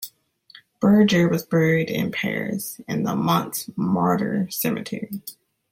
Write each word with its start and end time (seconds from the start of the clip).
Berger 0.79 1.29
was 1.29 1.45
buried 1.45 1.91
in 1.91 2.09
Paris, 2.11 2.81
in 2.87 3.03
the 3.03 3.15
Montmartre 3.15 4.49
cemetery. 4.49 5.21